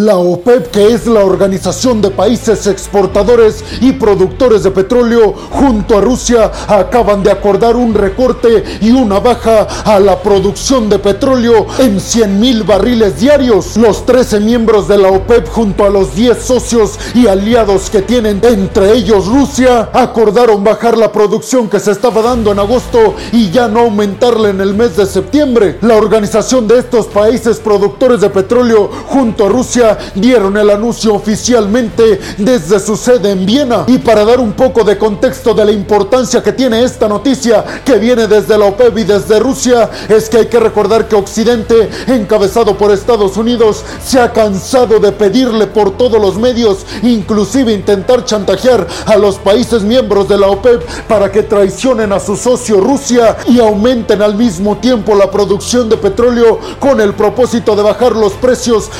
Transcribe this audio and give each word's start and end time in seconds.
La 0.00 0.16
OPEP, 0.16 0.70
que 0.70 0.94
es 0.94 1.06
la 1.06 1.22
Organización 1.22 2.00
de 2.00 2.10
Países 2.10 2.66
Exportadores 2.66 3.62
y 3.82 3.92
Productores 3.92 4.62
de 4.62 4.70
Petróleo, 4.70 5.34
junto 5.50 5.98
a 5.98 6.00
Rusia, 6.00 6.50
acaban 6.68 7.22
de 7.22 7.30
acordar 7.30 7.76
un 7.76 7.92
recorte 7.92 8.64
y 8.80 8.92
una 8.92 9.20
baja 9.20 9.64
a 9.84 10.00
la 10.00 10.22
producción 10.22 10.88
de 10.88 10.98
petróleo 10.98 11.66
en 11.78 12.00
100 12.00 12.40
mil 12.40 12.62
barriles 12.62 13.20
diarios. 13.20 13.76
Los 13.76 14.06
13 14.06 14.40
miembros 14.40 14.88
de 14.88 14.96
la 14.96 15.08
OPEP, 15.08 15.46
junto 15.50 15.84
a 15.84 15.90
los 15.90 16.14
10 16.14 16.42
socios 16.42 16.98
y 17.14 17.26
aliados 17.26 17.90
que 17.90 18.00
tienen, 18.00 18.40
entre 18.42 18.94
ellos 18.94 19.26
Rusia, 19.26 19.90
acordaron 19.92 20.64
bajar 20.64 20.96
la 20.96 21.12
producción 21.12 21.68
que 21.68 21.78
se 21.78 21.90
estaba 21.90 22.22
dando 22.22 22.52
en 22.52 22.58
agosto 22.58 23.16
y 23.32 23.50
ya 23.50 23.68
no 23.68 23.80
aumentarla 23.80 24.48
en 24.48 24.62
el 24.62 24.72
mes 24.72 24.96
de 24.96 25.04
septiembre. 25.04 25.76
La 25.82 25.96
organización 25.96 26.66
de 26.66 26.78
estos 26.78 27.04
países 27.04 27.58
productores 27.58 28.22
de 28.22 28.30
petróleo, 28.30 28.90
junto 29.06 29.44
a 29.44 29.50
Rusia, 29.50 29.89
dieron 30.14 30.56
el 30.56 30.70
anuncio 30.70 31.14
oficialmente 31.14 32.20
desde 32.38 32.80
su 32.80 32.96
sede 32.96 33.30
en 33.30 33.46
Viena. 33.46 33.84
Y 33.86 33.98
para 33.98 34.24
dar 34.24 34.40
un 34.40 34.52
poco 34.52 34.84
de 34.84 34.98
contexto 34.98 35.54
de 35.54 35.64
la 35.64 35.72
importancia 35.72 36.42
que 36.42 36.52
tiene 36.52 36.82
esta 36.82 37.08
noticia 37.08 37.64
que 37.84 37.98
viene 37.98 38.26
desde 38.26 38.58
la 38.58 38.66
OPEP 38.66 38.98
y 38.98 39.04
desde 39.04 39.38
Rusia, 39.38 39.88
es 40.08 40.28
que 40.28 40.38
hay 40.38 40.46
que 40.46 40.60
recordar 40.60 41.08
que 41.08 41.16
Occidente, 41.16 41.88
encabezado 42.06 42.76
por 42.76 42.90
Estados 42.90 43.36
Unidos, 43.36 43.84
se 44.04 44.20
ha 44.20 44.32
cansado 44.32 44.98
de 44.98 45.12
pedirle 45.12 45.66
por 45.66 45.96
todos 45.96 46.20
los 46.20 46.36
medios, 46.36 46.86
inclusive 47.02 47.72
intentar 47.72 48.24
chantajear 48.24 48.86
a 49.06 49.16
los 49.16 49.36
países 49.36 49.82
miembros 49.82 50.28
de 50.28 50.38
la 50.38 50.48
OPEP 50.48 50.82
para 51.08 51.30
que 51.30 51.42
traicionen 51.42 52.12
a 52.12 52.20
su 52.20 52.36
socio 52.36 52.80
Rusia 52.80 53.36
y 53.46 53.60
aumenten 53.60 54.22
al 54.22 54.34
mismo 54.34 54.78
tiempo 54.78 55.14
la 55.14 55.30
producción 55.30 55.88
de 55.88 55.96
petróleo 55.96 56.58
con 56.78 57.00
el 57.00 57.14
propósito 57.14 57.76
de 57.76 57.82
bajar 57.82 58.12
los 58.12 58.32
precios 58.34 58.90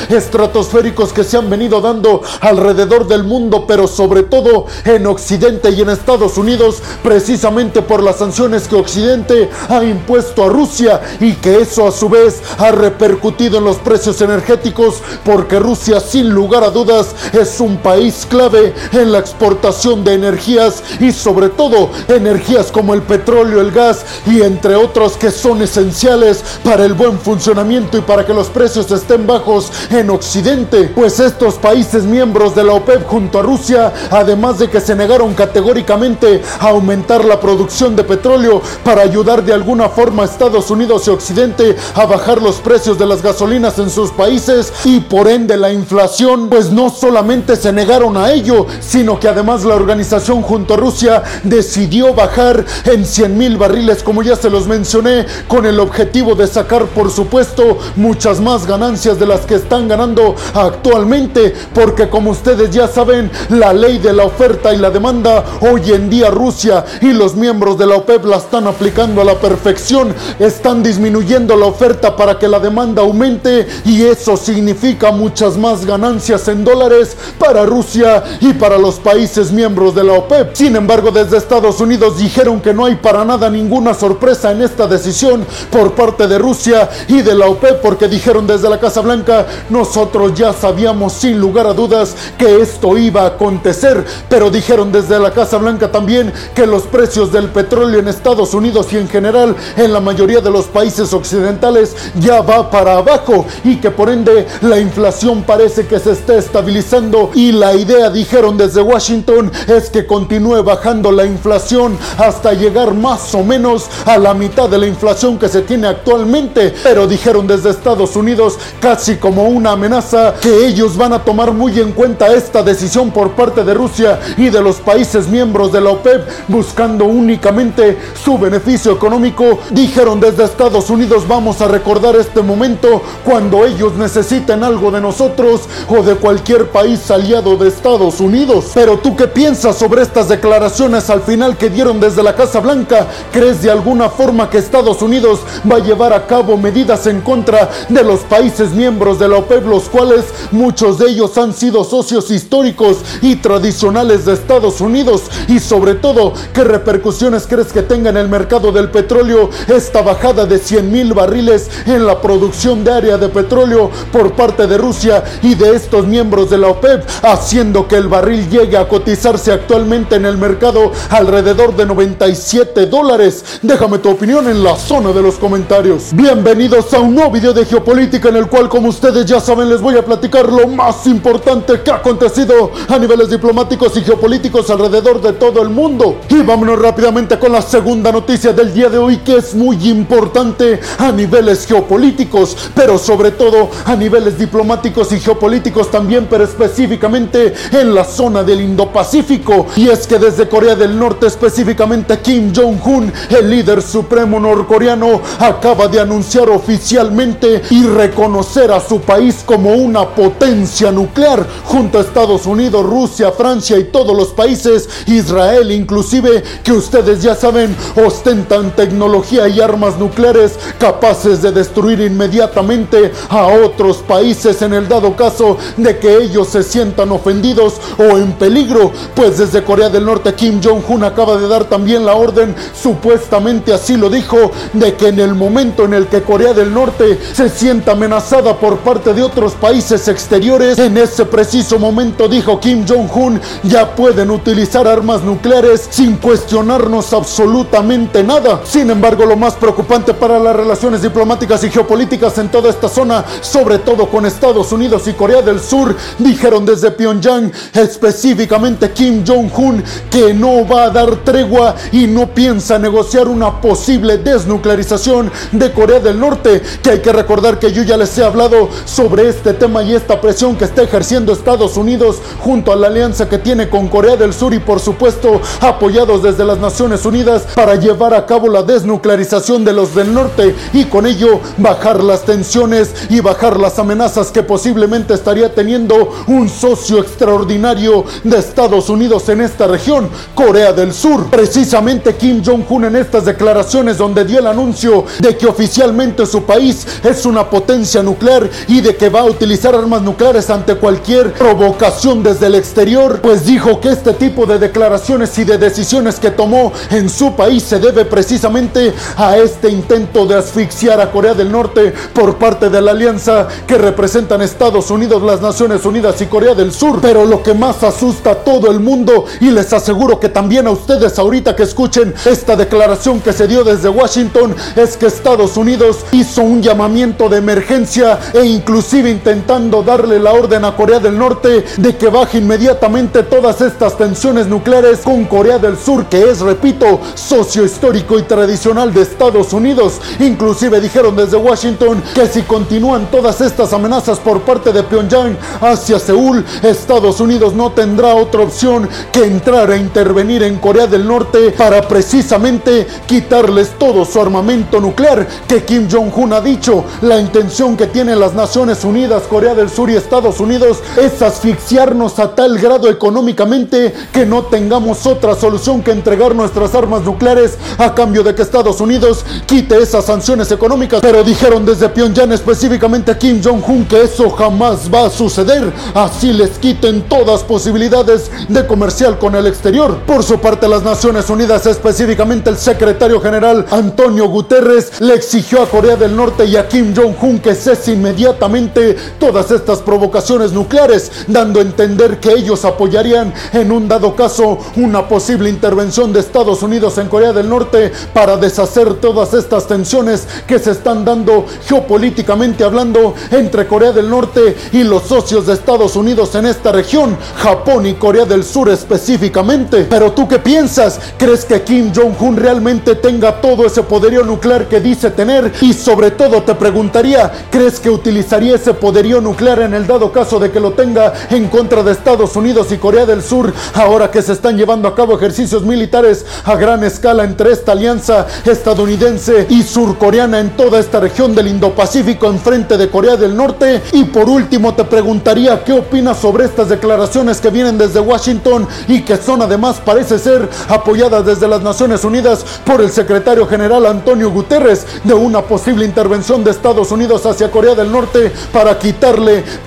que 1.15 1.25
se 1.25 1.37
han 1.37 1.51
venido 1.51 1.81
dando 1.83 2.23
alrededor 2.41 3.07
del 3.07 3.23
mundo, 3.23 3.67
pero 3.69 3.87
sobre 3.87 4.23
todo 4.23 4.65
en 4.85 5.07
Occidente 5.07 5.71
y 5.71 5.83
en 5.83 5.91
Estados 5.91 6.39
Unidos, 6.39 6.83
precisamente 7.03 7.83
por 7.83 8.03
las 8.03 8.17
sanciones 8.17 8.67
que 8.67 8.77
Occidente 8.77 9.51
ha 9.69 9.85
impuesto 9.85 10.45
a 10.45 10.49
Rusia 10.49 11.03
y 11.21 11.35
que 11.35 11.61
eso 11.61 11.87
a 11.87 11.93
su 11.93 12.09
vez 12.09 12.43
ha 12.57 12.71
repercutido 12.71 13.59
en 13.59 13.65
los 13.65 13.77
precios 13.77 14.23
energéticos, 14.23 15.03
porque 15.23 15.59
Rusia 15.59 16.01
sin 16.01 16.31
lugar 16.31 16.65
a 16.65 16.71
dudas 16.71 17.15
es 17.35 17.61
un 17.61 17.77
país 17.77 18.27
clave 18.29 18.75
en 18.93 19.13
la 19.13 19.19
exportación 19.19 20.03
de 20.03 20.15
energías 20.15 20.83
y 20.99 21.13
sobre 21.13 21.51
todo 21.51 21.91
energías 22.09 22.73
como 22.73 22.95
el 22.95 23.03
petróleo, 23.03 23.61
el 23.61 23.71
gas 23.71 24.07
y 24.27 24.41
entre 24.41 24.77
otros 24.77 25.19
que 25.19 25.31
son 25.31 25.61
esenciales 25.61 26.43
para 26.65 26.87
el 26.87 26.95
buen 26.95 27.19
funcionamiento 27.19 27.99
y 27.99 28.01
para 28.01 28.25
que 28.25 28.33
los 28.33 28.49
precios 28.49 28.91
estén 28.91 29.27
bajos 29.27 29.71
en 29.91 30.09
Occidente 30.09 30.60
pues 30.95 31.21
estos 31.21 31.55
países 31.55 32.05
miembros 32.05 32.55
de 32.55 32.65
la 32.65 32.75
OPEP 32.75 33.07
junto 33.07 33.39
a 33.39 33.43
Rusia, 33.43 33.93
además 34.11 34.59
de 34.59 34.69
que 34.69 34.81
se 34.81 34.95
negaron 34.95 35.33
categóricamente 35.33 36.43
a 36.59 36.69
aumentar 36.69 37.25
la 37.25 37.41
producción 37.41 37.97
de 37.97 38.05
petróleo 38.05 38.61
para 38.85 39.03
ayudar 39.03 39.43
de 39.43 39.55
alguna 39.55 39.89
forma 39.89 40.23
a 40.23 40.27
Estados 40.27 40.71
Unidos 40.71 41.07
y 41.07 41.11
Occidente 41.11 41.77
a 41.95 42.05
bajar 42.05 42.43
los 42.43 42.57
precios 42.57 42.99
de 42.99 43.07
las 43.07 43.23
gasolinas 43.23 43.79
en 43.79 43.89
sus 43.89 44.11
países 44.11 44.73
y 44.85 45.01
por 45.01 45.29
ende 45.29 45.57
la 45.57 45.73
inflación, 45.73 46.49
pues 46.51 46.71
no 46.71 46.91
solamente 46.91 47.57
se 47.57 47.73
negaron 47.73 48.17
a 48.17 48.31
ello, 48.33 48.67
sino 48.81 49.19
que 49.19 49.29
además 49.29 49.65
la 49.65 49.75
organización 49.75 50.43
junto 50.43 50.75
a 50.75 50.77
Rusia 50.77 51.23
decidió 51.43 52.13
bajar 52.13 52.65
en 52.85 53.07
100 53.07 53.39
mil 53.39 53.57
barriles, 53.57 54.03
como 54.03 54.23
ya 54.23 54.37
se 54.37 54.51
los 54.51 54.67
mencioné, 54.67 55.27
con 55.49 55.65
el 55.65 55.81
objetivo 55.81 56.35
de 56.35 56.47
sacar, 56.47 56.85
por 56.87 57.11
supuesto, 57.11 57.79
muchas 57.97 58.41
más 58.41 58.67
ganancias 58.67 59.19
de 59.19 59.27
las 59.27 59.41
que 59.43 59.55
están 59.55 59.89
ganando 59.89 60.35
actualmente, 60.55 61.55
porque 61.75 62.09
como 62.09 62.31
ustedes 62.31 62.71
ya 62.71 62.89
saben, 62.89 63.31
la 63.51 63.73
ley 63.73 63.99
de 63.99 64.13
la 64.13 64.25
oferta 64.25 64.73
y 64.73 64.79
la 64.79 64.91
demanda, 64.91 65.45
hoy 65.61 65.93
en 65.93 66.11
día 66.11 66.31
Rusia 66.31 66.85
y 67.01 67.13
los 67.13 67.35
miembros 67.35 67.79
de 67.79 67.87
la 67.87 67.97
OPEP 67.97 68.25
la 68.25 68.37
están 68.37 68.67
aplicando 68.67 69.21
a 69.21 69.25
la 69.25 69.35
perfección, 69.35 70.15
están 70.39 70.83
disminuyendo 70.83 71.57
la 71.57 71.67
oferta 71.67 72.17
para 72.17 72.39
que 72.39 72.49
la 72.49 72.59
demanda 72.59 73.03
aumente 73.03 73.67
y 73.85 74.03
eso 74.03 74.37
significa 74.37 75.13
muchas 75.13 75.57
más 75.57 75.85
ganancias 75.85 76.49
en 76.49 76.65
dólares 76.65 77.17
para 77.39 77.65
Rusia 77.67 78.23
y 78.41 78.53
para 78.55 78.79
los 78.79 78.97
países 78.97 79.53
miembros 79.53 79.95
de 79.95 80.05
la 80.05 80.15
OPEP. 80.15 80.55
Sin 80.55 80.77
embargo, 80.77 81.11
desde 81.11 81.37
Estados 81.37 81.81
Unidos 81.81 82.19
dijeron 82.19 82.61
que 82.61 82.75
no 82.75 82.87
hay 82.87 82.97
para 82.97 83.25
nada 83.25 83.51
ninguna 83.51 83.95
sorpresa 83.95 84.53
en 84.53 84.63
esta 84.63 84.87
decisión 84.87 85.47
por 85.71 85.93
parte 85.93 86.27
de 86.27 86.39
Rusia 86.39 86.89
y 87.09 87.23
de 87.23 87.35
la 87.35 87.47
OPEP 87.47 87.81
porque 87.81 88.09
dijeron 88.09 88.47
desde 88.47 88.69
la 88.69 88.81
Casa 88.81 89.01
Blanca, 89.01 89.47
nosotros 89.69 90.33
ya 90.35 90.40
sabíamos 90.53 91.13
sin 91.13 91.39
lugar 91.39 91.67
a 91.67 91.75
dudas 91.75 92.15
que 92.39 92.61
esto 92.61 92.97
iba 92.97 93.23
a 93.23 93.27
acontecer, 93.27 94.05
pero 94.29 94.51
dijeron 94.51 94.91
desde 94.91 95.19
la 95.19 95.33
Casa 95.33 95.59
Blanca 95.59 95.93
también 95.93 96.33
que 96.55 96.67
los 96.67 96.85
precios 96.85 97.31
del 97.31 97.49
petróleo 97.49 98.01
en 98.01 98.09
Estados 98.09 98.55
Unidos 98.55 98.93
y 98.93 98.97
en 98.97 99.09
general 99.09 99.55
en 99.77 99.93
la 99.93 100.01
mayoría 100.01 100.41
de 100.41 100.51
los 100.51 100.67
países 100.67 101.13
occidentales 101.13 101.95
ya 102.19 102.41
va 102.41 102.71
para 102.71 102.99
abajo 102.99 103.47
y 103.65 103.77
que 103.77 103.91
por 103.91 104.09
ende 104.09 104.47
la 104.63 104.79
inflación 104.79 105.43
parece 105.43 105.87
que 105.87 105.99
se 105.99 106.13
está 106.13 106.37
estabilizando. 106.37 107.31
Y 107.35 107.53
la 107.53 107.75
idea 107.75 108.11
dijeron 108.11 108.57
desde 108.57 108.81
Washington 108.81 109.51
es 109.67 109.91
que 109.91 110.07
continúe 110.07 110.63
bajando 110.63 111.13
la 111.13 111.25
inflación 111.25 111.97
hasta 112.19 112.53
llegar 112.53 112.95
más 112.95 113.35
o 113.35 113.45
menos 113.45 113.89
a 114.07 114.19
la 114.19 114.35
mitad 114.35 114.69
de 114.69 114.79
la 114.79 114.87
inflación 114.87 115.39
que 115.39 115.49
se 115.49 115.63
tiene 115.63 115.87
actualmente, 115.87 116.75
pero 116.83 117.07
dijeron 117.07 117.47
desde 117.47 117.71
Estados 117.71 118.17
Unidos 118.17 118.59
casi 118.81 119.17
como 119.17 119.45
una 119.45 119.73
amenaza 119.73 120.30
que 120.35 120.67
ellos 120.67 120.97
van 120.97 121.13
a 121.13 121.25
tomar 121.25 121.53
muy 121.53 121.79
en 121.81 121.93
cuenta 121.93 122.29
esta 122.29 122.63
decisión 122.63 123.11
por 123.11 123.33
parte 123.33 123.65
de 123.65 123.75
Rusia 123.75 124.19
y 124.37 124.51
de 124.51 124.61
los 124.61 124.77
países 124.77 125.29
miembros 125.29 125.73
de 125.73 125.81
la 125.81 125.91
OPEP 125.91 126.29
buscando 126.49 127.05
únicamente 127.05 127.99
su 128.23 128.39
beneficio 128.39 128.93
económico. 128.93 129.59
Dijeron 129.71 130.21
desde 130.21 130.45
Estados 130.45 130.91
Unidos 130.91 131.27
vamos 131.27 131.61
a 131.61 131.69
recordar 131.69 132.17
este 132.17 132.43
momento 132.43 133.03
cuando 133.25 133.65
ellos 133.65 133.95
necesiten 133.95 134.65
algo 134.65 134.91
de 134.91 135.01
nosotros 135.01 135.63
o 135.89 136.03
de 136.03 136.15
cualquier 136.15 136.71
país 136.71 137.11
aliado 137.11 137.57
de 137.57 137.69
Estados 137.69 138.21
Unidos. 138.21 138.73
Pero 138.75 138.99
tú 138.99 139.17
qué 139.17 139.27
piensas 139.27 139.77
sobre 139.77 140.03
estas 140.03 140.29
declaraciones 140.29 141.11
al 141.11 141.23
final 141.23 141.57
que 141.57 141.71
dieron 141.71 142.01
desde 142.01 142.23
la 142.23 142.35
Casa 142.35 142.61
Blanca? 142.61 143.07
¿Crees 143.33 143.63
de 143.63 143.71
alguna 143.71 144.09
forma 144.09 144.51
que 144.51 144.59
Estados 144.59 145.03
Unidos 145.03 145.41
va 145.71 145.77
a 145.77 145.81
llevar 145.81 146.13
a 146.13 146.27
cabo 146.27 146.57
medidas 146.57 147.07
en 147.07 147.21
contra 147.21 147.71
de 147.89 148.03
los 148.03 148.21
países 148.21 148.73
miembros 148.73 149.19
de 149.19 149.29
la 149.29 149.37
OPEP, 149.39 149.67
los 149.67 149.89
cuales 149.89 150.20
muchos 150.51 150.99
de 150.99 151.11
ellos 151.11 151.37
han 151.39 151.55
sido 151.55 151.85
socios 151.85 152.31
históricos 152.31 152.99
y 153.23 153.37
tradicionales 153.37 154.25
de 154.25 154.35
Estados 154.35 154.81
Unidos 154.81 155.23
y 155.49 155.59
sobre 155.59 155.95
todo, 155.95 156.33
¿qué 156.53 156.65
repercusiones 156.65 157.47
crees 157.47 157.73
que 157.73 157.83
tenga 157.83 158.11
en 158.11 158.17
el 158.17 158.29
mercado 158.29 158.73
del 158.73 158.91
petróleo 158.91 159.51
esta 159.69 160.03
bajada 160.03 160.47
de 160.47 160.59
100 160.59 160.91
mil 160.91 161.15
barriles 161.15 161.71
en 161.87 162.07
la 162.07 162.21
producción 162.21 162.85
diaria 162.85 163.19
de 163.19 163.29
petróleo 163.29 163.91
por 164.13 164.33
parte 164.33 164.67
de 164.67 164.79
Rusia 164.79 165.25
y 165.43 165.55
de 165.55 165.75
estos 165.75 166.07
miembros 166.07 166.51
de 166.51 166.59
la 166.59 166.69
OPEP, 166.69 167.05
haciendo 167.23 167.87
que 167.89 167.97
el 167.97 168.09
barril 168.09 168.49
llegue 168.49 168.77
a 168.77 168.89
cotizarse 168.89 169.53
actualmente 169.53 170.17
en 170.17 170.27
el 170.27 170.39
mercado 170.39 170.93
alrededor 171.11 171.77
de 171.77 171.87
97 171.87 172.87
dólares? 172.87 173.45
Déjame 173.63 173.99
tu 173.99 174.11
opinión 174.11 174.49
en 174.49 174.63
la 174.63 174.77
zona 174.77 175.13
de 175.13 175.23
los 175.23 175.37
comentarios. 175.37 176.09
Bienvenidos 176.13 176.93
a 176.95 177.01
un 177.01 177.15
nuevo 177.15 177.31
video 177.31 177.53
de 177.53 177.65
geopolítica 177.65 178.29
en 178.29 178.37
el 178.37 178.47
cual, 178.47 178.69
como 178.69 178.89
ustedes 178.89 179.27
ya 179.27 179.41
saben, 179.41 179.69
les 179.69 179.81
voy 179.81 179.97
a 179.97 180.05
platicar 180.11 180.51
lo 180.51 180.67
más 180.67 181.07
importante 181.07 181.83
que 181.83 181.91
ha 181.93 181.97
acontecido 181.97 182.73
a 182.89 182.99
niveles 182.99 183.31
diplomáticos 183.31 183.97
y 183.97 184.01
geopolíticos 184.01 184.69
alrededor 184.69 185.23
de 185.23 185.35
todo 185.35 185.63
el 185.63 185.69
mundo. 185.69 186.17
Y 186.29 186.43
vámonos 186.43 186.81
rápidamente 186.81 187.39
con 187.39 187.53
la 187.53 187.63
segunda 187.63 188.11
noticia 188.11 188.53
del 188.53 188.75
día 188.75 188.89
de 188.89 188.99
hoy 188.99 189.19
que 189.19 189.37
es 189.37 189.55
muy 189.55 189.77
importante 189.89 190.81
a 190.99 191.13
niveles 191.13 191.65
geopolíticos, 191.65 192.57
pero 192.75 192.99
sobre 192.99 193.31
todo 193.31 193.71
a 193.85 193.95
niveles 193.95 194.37
diplomáticos 194.37 195.13
y 195.13 195.21
geopolíticos 195.21 195.93
también, 195.93 196.27
pero 196.29 196.43
específicamente 196.43 197.55
en 197.71 197.95
la 197.95 198.03
zona 198.03 198.43
del 198.43 198.63
Indo-Pacífico. 198.63 199.69
Y 199.77 199.91
es 199.91 200.09
que 200.09 200.19
desde 200.19 200.49
Corea 200.49 200.75
del 200.75 200.99
Norte, 200.99 201.29
específicamente 201.29 202.19
Kim 202.19 202.53
Jong-un, 202.53 203.13
el 203.29 203.49
líder 203.49 203.81
supremo 203.81 204.41
norcoreano, 204.41 205.21
acaba 205.39 205.87
de 205.87 206.01
anunciar 206.01 206.51
oficialmente 206.51 207.63
y 207.71 207.85
reconocer 207.85 208.73
a 208.73 208.81
su 208.81 209.01
país 209.01 209.45
como 209.47 209.75
una 209.75 210.00
potencia 210.09 210.91
nuclear 210.91 211.47
junto 211.65 211.99
a 211.99 212.03
Estados 212.03 212.47
Unidos, 212.47 212.85
Rusia, 212.85 213.33
Francia 213.33 213.79
y 213.79 213.85
todos 213.85 214.17
los 214.17 214.29
países, 214.29 214.89
Israel 215.07 215.71
inclusive, 215.71 216.43
que 216.63 216.73
ustedes 216.73 217.23
ya 217.23 217.35
saben, 217.35 217.77
ostentan 218.05 218.75
tecnología 218.75 219.49
y 219.49 219.61
armas 219.61 219.99
nucleares 219.99 220.59
capaces 220.79 221.43
de 221.43 221.53
destruir 221.53 222.01
inmediatamente 222.01 223.13
a 223.29 223.47
otros 223.47 223.99
países 223.99 224.63
en 224.63 224.75
el 224.75 224.89
dado 224.89 225.17
caso 225.17 225.57
de 225.77 225.99
que 225.99 226.17
ellos 226.19 226.49
se 226.49 226.63
sientan 226.63 227.11
ofendidos 227.11 227.75
o 227.99 228.19
en 228.19 228.33
peligro, 228.33 228.93
pues 229.15 229.39
desde 229.39 229.65
Corea 229.65 229.89
del 229.89 230.05
Norte 230.05 230.35
Kim 230.35 230.61
Jong-un 230.63 231.05
acaba 231.05 231.37
de 231.37 231.49
dar 231.49 231.65
también 231.65 232.05
la 232.05 232.15
orden, 232.15 232.55
supuestamente 232.81 233.73
así 233.73 233.97
lo 233.97 234.09
dijo, 234.11 234.51
de 234.73 234.95
que 234.95 235.09
en 235.09 235.21
el 235.21 235.35
momento 235.35 235.85
en 235.85 235.95
el 235.95 236.07
que 236.07 236.23
Corea 236.23 236.53
del 236.53 236.73
Norte 236.73 237.19
se 237.33 237.49
sienta 237.49 237.93
amenazada 237.93 238.59
por 238.59 238.79
parte 238.79 239.13
de 239.15 239.23
otros 239.23 239.53
países, 239.55 239.90
exteriores. 239.91 240.79
En 240.79 240.97
ese 240.97 241.25
preciso 241.25 241.79
momento 241.79 242.29
dijo 242.29 242.61
Kim 242.61 242.85
Jong-un, 242.87 243.41
ya 243.65 243.95
pueden 243.95 244.31
utilizar 244.31 244.87
armas 244.87 245.23
nucleares 245.23 245.89
sin 245.91 246.17
cuestionarnos 246.17 247.13
absolutamente 247.13 248.23
nada. 248.23 248.61
Sin 248.65 248.91
embargo, 248.91 249.27
lo 249.27 249.37
más 249.37 249.55
preocupante 249.55 250.15
para 250.15 250.39
las 250.39 250.55
relaciones 250.55 251.03
diplomáticas 251.03 251.65
y 251.65 251.71
geopolíticas 251.71 252.39
en 252.39 252.49
toda 252.49 252.71
esta 252.71 252.89
zona, 252.89 253.25
sobre 253.41 253.79
todo 253.79 254.09
con 254.09 254.27
Estados 254.27 254.73
Unidos 254.73 255.07
y 255.09 255.13
Corea 255.13 255.43
del 255.43 255.61
Sur, 255.61 255.97
dijeron 256.19 256.65
desde 256.65 256.91
Pyongyang, 256.91 257.53
específicamente 257.75 258.91
Kim 258.93 259.25
Jong-un, 259.27 259.83
que 260.11 260.35
no 260.35 260.67
va 260.67 260.85
a 260.85 260.91
dar 260.91 261.17
tregua 261.17 261.75
y 261.93 262.07
no 262.07 262.29
piensa 262.29 262.79
negociar 262.79 263.29
una 263.29 263.61
posible 263.61 264.19
desnuclearización 264.19 265.31
de 265.53 265.73
Corea 265.73 266.01
del 266.01 266.19
Norte, 266.19 266.63
que 266.83 266.91
hay 266.91 267.01
que 267.01 267.13
recordar 267.13 267.59
que 267.59 267.73
yo 267.73 267.83
ya 267.83 267.97
les 267.97 268.17
he 268.19 268.25
hablado 268.25 268.69
sobre 268.85 269.29
este 269.29 269.53
tema 269.55 269.70
y 269.71 269.95
esta 269.95 270.21
presión 270.21 270.57
que 270.57 270.65
está 270.65 270.83
ejerciendo 270.83 271.33
Estados 271.33 271.77
Unidos 271.77 272.17
junto 272.41 272.73
a 272.73 272.77
la 272.77 272.89
alianza 272.89 273.29
que 273.29 273.39
tiene 273.39 273.69
con 273.69 273.87
Corea 273.87 274.17
del 274.17 274.35
Sur 274.35 274.53
y 274.53 274.59
por 274.59 274.81
supuesto 274.81 275.41
apoyados 275.61 276.25
desde 276.25 276.45
las 276.45 276.59
Naciones 276.59 277.07
Unidas 277.07 277.47
para 277.55 277.77
llevar 277.77 278.13
a 278.13 278.27
cabo 278.27 278.49
la 278.49 278.65
desnuclearización 278.65 279.65
de 279.65 279.73
los 279.73 279.95
del 279.95 280.13
norte 280.13 280.57
y 280.73 280.87
con 280.87 281.07
ello 281.07 281.41
bajar 281.57 282.03
las 282.03 282.25
tensiones 282.25 282.93
y 283.09 283.21
bajar 283.21 283.61
las 283.61 283.79
amenazas 283.79 284.33
que 284.33 284.43
posiblemente 284.43 285.15
estaría 285.15 285.55
teniendo 285.55 286.13
un 286.27 286.49
socio 286.49 286.99
extraordinario 286.99 288.05
de 288.25 288.39
Estados 288.39 288.91
Unidos 288.91 289.29
en 289.29 289.41
esta 289.41 289.69
región, 289.69 290.09
Corea 290.35 290.73
del 290.73 290.93
Sur. 290.93 291.31
Precisamente 291.31 292.17
Kim 292.17 292.43
Jong-un 292.45 292.87
en 292.87 292.97
estas 292.97 293.25
declaraciones 293.25 293.99
donde 293.99 294.25
dio 294.25 294.41
el 294.41 294.49
anuncio 294.49 295.05
de 295.21 295.37
que 295.37 295.47
oficialmente 295.47 296.27
su 296.27 296.43
país 296.43 296.85
es 297.05 297.25
una 297.25 297.49
potencia 297.49 298.03
nuclear 298.03 298.51
y 298.67 298.81
de 298.81 298.97
que 298.97 299.09
va 299.09 299.21
a 299.21 299.25
utilizar 299.25 299.60
armas 299.69 300.03
nucleares 300.03 300.51
ante 300.51 300.75
cualquier 300.75 301.33
provocación 301.33 302.23
desde 302.23 302.47
el 302.47 302.55
exterior, 302.55 303.21
pues 303.21 303.45
dijo 303.45 303.81
que 303.81 303.91
este 303.91 304.15
tipo 304.15 304.47
de 304.47 304.59
declaraciones 304.59 305.39
y 305.39 305.45
de 305.45 305.59
decisiones 305.59 306.19
que 306.19 306.31
tomó 306.31 306.73
en 306.91 307.09
su 307.09 307.35
país 307.35 307.63
se 307.63 307.79
debe 307.79 308.05
precisamente 308.05 308.93
a 309.17 309.37
este 309.37 309.69
intento 309.69 310.27
de 310.27 310.37
asfixiar 310.37 311.01
a 311.01 311.11
Corea 311.11 311.35
del 311.35 311.53
Norte 311.53 311.93
por 312.15 312.37
parte 312.37 312.71
de 312.71 312.81
la 312.81 312.93
alianza 312.93 313.49
que 313.67 313.79
representan 313.79 314.43
Estados 314.43 314.91
Unidos, 314.91 315.23
las 315.23 315.41
Naciones 315.41 315.85
Unidas 315.85 316.21
y 316.21 316.27
Corea 316.27 316.55
del 316.55 316.73
Sur. 316.73 317.01
Pero 317.01 317.25
lo 317.25 317.43
que 317.43 317.55
más 317.55 317.83
asusta 317.83 318.31
a 318.33 318.35
todo 318.37 318.71
el 318.71 318.81
mundo 318.81 319.27
y 319.41 319.51
les 319.51 319.73
aseguro 319.73 320.19
que 320.19 320.29
también 320.29 320.67
a 320.67 320.71
ustedes 320.71 321.19
ahorita 321.19 321.55
que 321.55 321.65
escuchen 321.65 322.15
esta 322.25 322.57
declaración 322.57 323.21
que 323.21 323.33
se 323.33 323.47
dio 323.47 323.65
desde 323.65 323.89
Washington 323.89 324.55
es 324.77 324.97
que 324.97 325.07
Estados 325.07 325.57
Unidos 325.57 325.99
hizo 326.13 326.43
un 326.43 326.63
llamamiento 326.63 327.29
de 327.29 327.39
emergencia 327.39 328.19
e 328.33 328.45
inclusive 328.45 329.11
darle 329.51 330.21
la 330.21 330.33
orden 330.33 330.65
a 330.65 330.77
Corea 330.77 331.01
del 331.01 331.19
Norte 331.19 331.65
de 331.77 331.97
que 331.97 332.09
baje 332.09 332.39
inmediatamente 332.39 333.25
todas 333.25 333.61
estas 333.61 333.99
tensiones 333.99 334.47
nucleares 334.47 335.01
con 335.01 335.25
Corea 335.25 335.59
del 335.59 335.77
Sur, 335.77 336.07
que 336.07 336.31
es, 336.31 336.39
repito, 336.39 337.01
socio 337.15 337.65
histórico 337.65 338.17
y 338.17 338.23
tradicional 338.23 338.95
de 338.95 339.03
Estados 339.03 339.53
Unidos. 339.53 340.01
Inclusive 340.21 340.81
dijeron 340.81 341.17
desde 341.17 341.37
Washington 341.37 342.01
que 342.15 342.29
si 342.29 342.43
continúan 342.43 343.11
todas 343.11 343.41
estas 343.41 343.73
amenazas 343.73 344.21
por 344.21 344.43
parte 344.43 344.73
de 344.73 344.85
Pyongyang 344.85 345.37
hacia 345.61 345.99
Seúl, 345.99 346.45
Estados 346.63 347.19
Unidos 347.19 347.53
no 347.53 347.73
tendrá 347.73 348.15
otra 348.15 348.43
opción 348.43 348.89
que 349.11 349.25
entrar 349.25 349.69
a 349.73 349.77
intervenir 349.77 350.45
en 350.45 350.59
Corea 350.59 350.87
del 350.87 351.09
Norte 351.09 351.51
para 351.59 351.89
precisamente 351.89 352.87
quitarles 353.05 353.71
todo 353.81 354.05
su 354.05 354.21
armamento 354.21 354.81
nuclear 354.81 355.27
que 355.49 355.65
Kim 355.65 355.89
Jong-un 355.91 356.35
ha 356.35 356.41
dicho. 356.41 356.85
La 357.03 357.19
intención 357.19 357.77
que 357.77 357.89
tienen 357.89 358.21
las 358.21 358.35
Naciones 358.35 358.85
Unidas, 358.85 359.25
Corea 359.41 359.55
del 359.55 359.71
Sur 359.71 359.89
y 359.89 359.97
Estados 359.97 360.39
Unidos 360.39 360.81
es 360.99 361.23
asfixiarnos 361.23 362.19
a 362.19 362.35
tal 362.35 362.59
grado 362.59 362.91
económicamente 362.91 363.95
que 364.13 364.27
no 364.27 364.43
tengamos 364.43 365.07
otra 365.07 365.35
solución 365.35 365.83
que 365.83 365.93
entregar 365.93 366.35
nuestras 366.35 366.75
armas 366.75 367.05
nucleares 367.05 367.57
a 367.79 367.95
cambio 367.95 368.23
de 368.23 368.35
que 368.35 368.43
Estados 368.43 368.83
Unidos 368.83 369.25
quite 369.47 369.79
esas 369.79 370.05
sanciones 370.05 370.53
económicas. 370.53 371.01
Pero 371.01 371.25
dijeron 371.25 371.65
desde 371.65 371.89
Pyongyang 371.89 372.33
específicamente 372.33 373.13
a 373.13 373.19
Kim 373.19 373.41
Jong-un 373.43 373.87
que 373.87 374.03
eso 374.03 374.29
jamás 374.29 374.93
va 374.93 375.07
a 375.07 375.11
suceder. 375.11 375.73
Así 375.95 376.35
les 376.35 376.59
quiten 376.59 377.09
todas 377.09 377.43
posibilidades 377.43 378.31
de 378.47 378.67
comercial 378.67 379.19
con 379.19 379.35
el 379.37 379.47
exterior. 379.47 380.01
Por 380.07 380.23
su 380.23 380.39
parte, 380.39 380.69
las 380.69 380.83
Naciones 380.83 381.31
Unidas, 381.31 381.65
específicamente 381.65 382.51
el 382.51 382.59
secretario 382.59 383.19
general 383.23 383.65
Antonio 383.71 384.29
Guterres, 384.29 385.01
le 385.01 385.15
exigió 385.15 385.63
a 385.63 385.67
Corea 385.67 385.97
del 385.97 386.15
Norte 386.15 386.45
y 386.45 386.57
a 386.57 386.69
Kim 386.69 386.95
Jong-un 386.95 387.39
que 387.39 387.55
cese 387.55 387.93
inmediatamente 387.93 388.99
todas 389.31 389.53
estas 389.53 389.79
provocaciones 389.79 390.51
nucleares, 390.51 391.13
dando 391.29 391.61
a 391.61 391.63
entender 391.63 392.19
que 392.19 392.33
ellos 392.33 392.65
apoyarían 392.65 393.33
en 393.53 393.71
un 393.71 393.87
dado 393.87 394.17
caso 394.17 394.59
una 394.75 395.07
posible 395.07 395.49
intervención 395.49 396.13
de 396.13 396.19
Estados 396.19 396.65
Unidos 396.65 396.99
en 396.99 397.07
Corea 397.07 397.33
del 397.33 397.49
Norte 397.49 397.93
para 398.13 398.37
deshacer 398.37 398.95
todas 398.95 399.33
estas 399.35 399.69
tensiones 399.69 400.27
que 400.49 400.59
se 400.59 400.73
están 400.73 401.05
dando 401.05 401.47
geopolíticamente 401.65 402.65
hablando 402.65 403.15
entre 403.31 403.69
Corea 403.69 403.93
del 403.93 404.11
Norte 404.11 404.57
y 404.73 404.83
los 404.83 405.05
socios 405.05 405.47
de 405.47 405.53
Estados 405.53 405.95
Unidos 405.95 406.35
en 406.35 406.47
esta 406.47 406.73
región, 406.73 407.17
Japón 407.37 407.87
y 407.87 407.95
Corea 407.95 408.25
del 408.25 408.43
Sur 408.43 408.69
específicamente. 408.69 409.87
Pero 409.89 410.11
tú 410.11 410.27
qué 410.27 410.41
piensas? 410.41 410.99
¿Crees 411.17 411.45
que 411.45 411.63
Kim 411.63 411.93
Jong-un 411.95 412.37
realmente 412.37 412.97
tenga 412.97 413.41
todo 413.41 413.65
ese 413.65 413.85
poderío 413.85 414.25
nuclear 414.25 414.67
que 414.69 414.81
dice 414.81 415.13
tener? 415.13 415.53
Y 415.61 415.73
sobre 415.73 416.11
todo 416.11 416.43
te 416.43 416.57
preguntaría, 416.57 417.31
¿crees 417.49 417.79
que 417.79 417.91
utilizaría 417.91 418.57
ese 418.57 418.75
poderío 418.81 419.20
nuclear 419.21 419.61
en 419.61 419.75
el 419.75 419.87
dado 419.87 420.13
caso 420.13 420.39
de 420.39 420.51
que 420.51 420.61
lo 420.61 420.73
tenga 420.73 421.13
en 421.31 421.49
contra 421.49 421.83
de 421.83 421.93
Estados 421.93 422.37
Unidos 422.37 422.73
y 422.73 422.79
Corea 422.79 423.07
del 423.07 423.23
Sur 423.23 423.53
ahora 423.75 424.11
que 424.11 424.23
se 424.23 424.33
están 424.33 424.57
llevando 424.57 424.89
a 424.89 424.95
cabo 424.95 425.17
ejercicios 425.17 425.63
militares 425.63 426.25
a 426.45 426.57
gran 426.57 426.85
escala 426.85 427.25
entre 427.25 427.53
esta 427.53 427.73
alianza 427.73 428.27
estadounidense 428.45 429.47
y 429.49 429.63
surcoreana 429.63 430.41
en 430.41 430.51
toda 430.57 430.79
esta 430.79 431.01
región 431.01 431.35
del 431.35 431.49
Indo-Pacífico 431.49 432.27
en 432.27 432.39
frente 432.39 432.77
de 432.77 432.89
Corea 432.89 433.17
del 433.17 433.37
Norte? 433.37 433.83
Y 433.93 434.05
por 434.05 434.29
último 434.29 434.75
te 434.75 434.85
preguntaría 434.85 435.63
qué 435.65 435.73
opinas 435.73 436.19
sobre 436.19 436.45
estas 436.45 436.69
declaraciones 436.69 437.41
que 437.41 437.51
vienen 437.51 437.79
desde 437.79 438.01
Washington 438.01 438.67
y 438.89 439.03
que 439.03 439.17
son 439.17 439.43
además 439.43 439.81
parece 439.85 440.19
ser 440.19 440.49
apoyadas 440.69 441.25
desde 441.25 441.49
las 441.49 441.63
Naciones 441.63 442.05
Unidas 442.05 442.45
por 442.65 442.81
el 442.81 442.91
secretario 442.91 443.47
general 443.47 443.87
Antonio 443.87 444.31
Guterres 444.31 444.87
de 445.05 445.15
una 445.15 445.43
posible 445.43 445.85
intervención 445.85 446.45
de 446.45 446.51
Estados 446.51 446.93
Unidos 446.93 447.27
hacia 447.27 447.51
Corea 447.51 447.75
del 447.75 447.91
Norte 447.91 448.33
para 448.53 448.79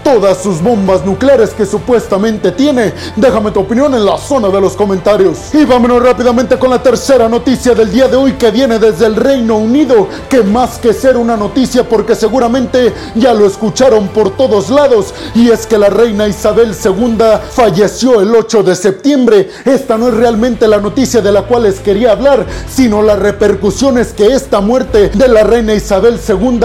todas 0.03 0.41
sus 0.41 0.61
bombas 0.61 1.05
nucleares 1.05 1.51
que 1.51 1.65
supuestamente 1.65 2.51
tiene. 2.51 2.93
Déjame 3.15 3.51
tu 3.51 3.59
opinión 3.59 3.93
en 3.93 4.05
la 4.05 4.17
zona 4.17 4.49
de 4.49 4.61
los 4.61 4.73
comentarios. 4.75 5.53
Y 5.53 5.65
vámonos 5.65 6.01
rápidamente 6.01 6.57
con 6.57 6.69
la 6.69 6.81
tercera 6.81 7.27
noticia 7.27 7.73
del 7.73 7.91
día 7.91 8.07
de 8.07 8.15
hoy 8.15 8.33
que 8.33 8.51
viene 8.51 8.79
desde 8.79 9.05
el 9.05 9.15
Reino 9.15 9.57
Unido, 9.57 10.07
que 10.29 10.43
más 10.43 10.77
que 10.77 10.93
ser 10.93 11.17
una 11.17 11.35
noticia 11.35 11.87
porque 11.87 12.15
seguramente 12.15 12.93
ya 13.15 13.33
lo 13.33 13.45
escucharon 13.45 14.07
por 14.09 14.35
todos 14.35 14.69
lados, 14.69 15.13
y 15.35 15.49
es 15.49 15.65
que 15.65 15.77
la 15.77 15.89
reina 15.89 16.27
Isabel 16.27 16.73
II 16.83 17.17
falleció 17.51 18.21
el 18.21 18.35
8 18.35 18.63
de 18.63 18.75
septiembre. 18.75 19.49
Esta 19.65 19.97
no 19.97 20.07
es 20.07 20.13
realmente 20.13 20.67
la 20.67 20.79
noticia 20.79 21.21
de 21.21 21.31
la 21.31 21.43
cual 21.43 21.63
les 21.63 21.79
quería 21.79 22.11
hablar, 22.11 22.45
sino 22.69 23.01
las 23.01 23.19
repercusiones 23.19 24.13
que 24.13 24.27
esta 24.27 24.61
muerte 24.61 25.09
de 25.09 25.27
la 25.27 25.43
reina 25.43 25.73
Isabel 25.73 26.19
II 26.27 26.59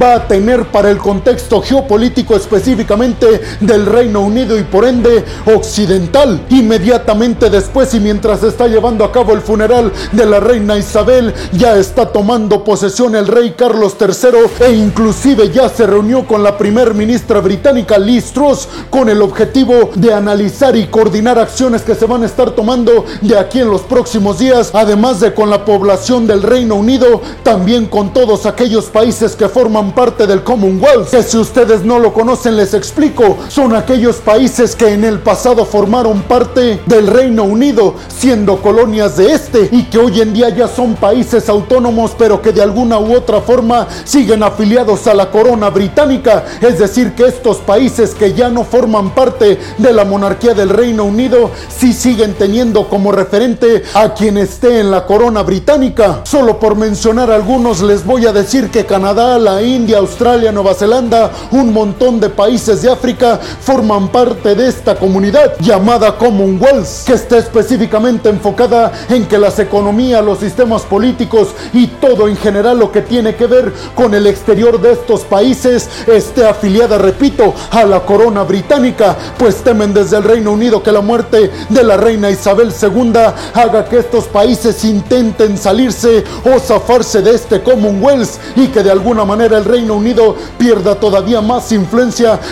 va 0.00 0.14
a 0.14 0.28
tener 0.28 0.66
para 0.70 0.90
el 0.90 0.98
contexto 0.98 1.60
geopolítico 1.60 2.21
específicamente 2.30 3.40
del 3.60 3.86
Reino 3.86 4.20
Unido 4.20 4.58
y 4.58 4.62
por 4.62 4.84
ende 4.84 5.24
occidental. 5.54 6.40
Inmediatamente 6.50 7.50
después 7.50 7.92
y 7.94 8.00
mientras 8.00 8.40
se 8.40 8.48
está 8.48 8.66
llevando 8.66 9.04
a 9.04 9.12
cabo 9.12 9.32
el 9.32 9.40
funeral 9.40 9.92
de 10.12 10.26
la 10.26 10.40
reina 10.40 10.78
Isabel, 10.78 11.34
ya 11.52 11.76
está 11.76 12.06
tomando 12.06 12.64
posesión 12.64 13.14
el 13.14 13.26
rey 13.26 13.54
Carlos 13.56 13.96
III 14.00 14.66
e 14.66 14.72
inclusive 14.72 15.50
ya 15.50 15.68
se 15.68 15.86
reunió 15.86 16.26
con 16.26 16.42
la 16.42 16.56
primer 16.56 16.94
ministra 16.94 17.40
británica 17.40 17.98
Liz 17.98 18.32
Truss 18.32 18.68
con 18.90 19.08
el 19.08 19.22
objetivo 19.22 19.90
de 19.94 20.12
analizar 20.12 20.76
y 20.76 20.86
coordinar 20.86 21.38
acciones 21.38 21.82
que 21.82 21.94
se 21.94 22.06
van 22.06 22.22
a 22.22 22.26
estar 22.26 22.52
tomando 22.52 23.04
de 23.20 23.38
aquí 23.38 23.60
en 23.60 23.70
los 23.70 23.82
próximos 23.82 24.38
días, 24.38 24.70
además 24.72 25.20
de 25.20 25.34
con 25.34 25.50
la 25.50 25.64
población 25.64 26.26
del 26.26 26.42
Reino 26.42 26.76
Unido, 26.76 27.20
también 27.42 27.86
con 27.86 28.12
todos 28.12 28.46
aquellos 28.46 28.86
países 28.86 29.36
que 29.36 29.48
forman 29.48 29.92
parte 29.92 30.26
del 30.26 30.42
Commonwealth, 30.42 31.10
que 31.10 31.22
si 31.22 31.38
ustedes 31.38 31.84
no 31.84 31.98
lo 31.98 32.11
conocen 32.12 32.56
les 32.56 32.74
explico, 32.74 33.38
son 33.48 33.74
aquellos 33.74 34.16
países 34.16 34.74
que 34.74 34.88
en 34.88 35.04
el 35.04 35.20
pasado 35.20 35.64
formaron 35.64 36.22
parte 36.22 36.80
del 36.86 37.06
Reino 37.06 37.44
Unido, 37.44 37.94
siendo 38.08 38.60
colonias 38.60 39.16
de 39.16 39.32
este 39.32 39.68
y 39.70 39.84
que 39.84 39.98
hoy 39.98 40.20
en 40.20 40.32
día 40.32 40.48
ya 40.50 40.68
son 40.68 40.94
países 40.94 41.48
autónomos, 41.48 42.12
pero 42.18 42.42
que 42.42 42.52
de 42.52 42.62
alguna 42.62 42.98
u 42.98 43.14
otra 43.14 43.40
forma 43.40 43.86
siguen 44.04 44.42
afiliados 44.42 45.06
a 45.06 45.14
la 45.14 45.30
corona 45.30 45.70
británica, 45.70 46.44
es 46.60 46.78
decir, 46.78 47.14
que 47.14 47.26
estos 47.26 47.58
países 47.58 48.14
que 48.14 48.32
ya 48.32 48.48
no 48.48 48.64
forman 48.64 49.14
parte 49.14 49.58
de 49.78 49.92
la 49.92 50.04
monarquía 50.04 50.54
del 50.54 50.70
Reino 50.70 51.04
Unido, 51.04 51.50
sí 51.68 51.92
siguen 51.92 52.34
teniendo 52.34 52.88
como 52.88 53.12
referente 53.12 53.84
a 53.94 54.14
quien 54.14 54.36
esté 54.38 54.80
en 54.80 54.90
la 54.90 55.06
corona 55.06 55.42
británica. 55.42 56.20
Solo 56.24 56.58
por 56.58 56.76
mencionar 56.76 57.30
algunos 57.30 57.82
les 57.82 58.04
voy 58.04 58.26
a 58.26 58.32
decir 58.32 58.70
que 58.70 58.86
Canadá, 58.86 59.38
la 59.38 59.62
India, 59.62 59.98
Australia, 59.98 60.52
Nueva 60.52 60.74
Zelanda, 60.74 61.30
un 61.52 61.72
montón 61.72 61.91
montón 61.92 62.20
de 62.20 62.30
países 62.30 62.80
de 62.80 62.90
África 62.90 63.38
forman 63.60 64.08
parte 64.08 64.54
de 64.54 64.66
esta 64.68 64.94
comunidad 64.94 65.56
llamada 65.60 66.16
Commonwealth, 66.16 67.04
que 67.04 67.12
está 67.12 67.36
específicamente 67.36 68.30
enfocada 68.30 68.90
en 69.10 69.26
que 69.26 69.36
las 69.36 69.58
economías, 69.58 70.24
los 70.24 70.38
sistemas 70.38 70.82
políticos 70.82 71.48
y 71.74 71.88
todo 71.88 72.28
en 72.28 72.36
general 72.36 72.78
lo 72.78 72.90
que 72.90 73.02
tiene 73.02 73.34
que 73.34 73.46
ver 73.46 73.72
con 73.94 74.14
el 74.14 74.26
exterior 74.26 74.80
de 74.80 74.92
estos 74.92 75.20
países 75.22 75.86
esté 76.06 76.46
afiliada, 76.46 76.96
repito, 76.96 77.52
a 77.70 77.84
la 77.84 78.00
corona 78.00 78.42
británica, 78.42 79.14
pues 79.38 79.56
temen 79.56 79.92
desde 79.92 80.16
el 80.16 80.24
Reino 80.24 80.52
Unido 80.52 80.82
que 80.82 80.92
la 80.92 81.02
muerte 81.02 81.50
de 81.68 81.82
la 81.82 81.98
reina 81.98 82.30
Isabel 82.30 82.72
II 82.72 83.12
haga 83.52 83.84
que 83.84 83.98
estos 83.98 84.24
países 84.24 84.82
intenten 84.84 85.58
salirse 85.58 86.24
o 86.44 86.58
zafarse 86.58 87.20
de 87.20 87.34
este 87.34 87.62
Commonwealth 87.62 88.30
y 88.56 88.68
que 88.68 88.82
de 88.82 88.90
alguna 88.90 89.26
manera 89.26 89.58
el 89.58 89.66
Reino 89.66 89.96
Unido 89.96 90.36
pierda 90.56 90.94
todavía 90.94 91.42
más 91.42 91.70
influencia 91.72 91.81